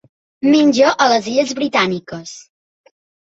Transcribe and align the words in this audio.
Menja 0.53 0.93
a 1.05 1.09
les 1.11 1.27
illes 1.33 1.53
Britàniques. 1.61 2.35